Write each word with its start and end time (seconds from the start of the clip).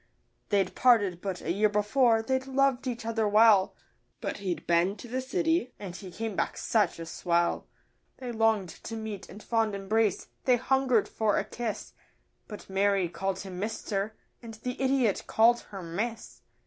They'd 0.49 0.73
parted 0.73 1.21
but 1.21 1.41
a 1.41 1.51
year 1.51 1.69
before; 1.69 2.23
they'd 2.23 2.47
loved 2.47 2.87
each 2.87 3.05
other 3.05 3.27
well, 3.27 3.75
But 4.19 4.37
he'd 4.37 4.65
been 4.65 4.95
to 4.95 5.07
the 5.07 5.21
city, 5.21 5.75
and 5.77 5.95
he 5.95 6.09
came 6.11 6.35
back 6.35 6.57
such 6.57 6.97
a 6.97 7.05
swell. 7.05 7.67
They 8.17 8.31
longed 8.31 8.69
to 8.85 8.95
meet 8.95 9.29
in 9.29 9.41
fond 9.41 9.75
embrace, 9.75 10.29
they 10.45 10.57
hungered 10.57 11.07
for 11.07 11.37
a 11.37 11.43
kiss 11.43 11.93
But 12.47 12.67
Mary 12.67 13.09
called 13.09 13.41
him 13.41 13.59
'Mister,' 13.59 14.15
and 14.41 14.55
the 14.63 14.81
idiot 14.81 15.25
called 15.27 15.59
her 15.69 15.83
'Miss. 15.83 16.41